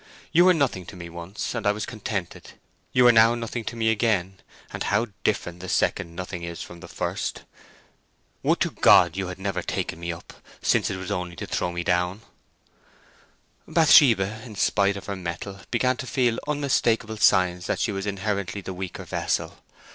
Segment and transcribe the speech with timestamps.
[0.31, 2.53] You were nothing to me once, and I was contented;
[2.91, 4.39] you are now nothing to me again,
[4.73, 7.43] and how different the second nothing is from the first!
[8.41, 11.71] Would to God you had never taken me up, since it was only to throw
[11.71, 12.21] me down!"
[13.67, 18.61] Bathsheba, in spite of her mettle, began to feel unmistakable signs that she was inherently
[18.61, 19.59] the weaker vessel.